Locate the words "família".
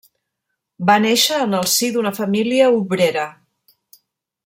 2.21-2.73